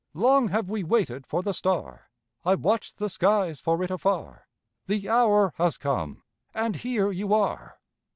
Long 0.15 0.47
have 0.47 0.67
we 0.67 0.83
waited 0.83 1.27
for 1.27 1.43
the 1.43 1.53
Star, 1.53 2.09
I 2.43 2.55
watched 2.55 2.97
the 2.97 3.07
skies 3.07 3.61
for 3.61 3.83
it 3.83 3.91
afar, 3.91 4.47
The 4.87 5.07
hour 5.07 5.53
has 5.57 5.77
come—and 5.77 6.77
here 6.77 7.11
you 7.11 7.35
are." 7.35 7.79